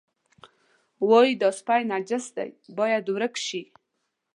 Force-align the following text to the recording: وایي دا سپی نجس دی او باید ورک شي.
وایي 1.09 1.33
دا 1.41 1.49
سپی 1.59 1.81
نجس 1.91 2.25
دی 2.35 2.49
او 2.63 2.71
باید 2.79 3.05
ورک 3.15 3.35
شي. 3.47 3.61